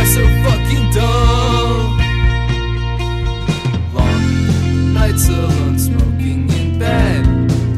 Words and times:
are 0.00 0.06
so 0.06 0.26
fucking 0.44 0.90
dull. 0.92 1.96
Long 3.92 4.94
nights 4.94 5.28
alone 5.28 5.78
smoking 5.78 6.48
in 6.50 6.78
bed, 6.78 7.24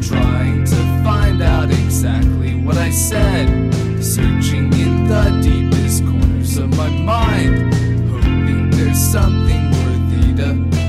trying 0.01 0.63
to 0.63 0.75
find 1.03 1.41
out 1.41 1.69
exactly 1.69 2.55
what 2.63 2.77
I 2.77 2.91
said, 2.91 3.73
searching 4.01 4.71
in 4.73 5.07
the 5.07 5.41
deepest 5.43 6.03
corners 6.05 6.57
of 6.57 6.69
my 6.77 6.89
mind, 6.89 7.73
hoping 8.09 8.69
there's 8.69 8.97
something 8.97 9.71
worthy 9.71 10.33
to. 10.35 10.82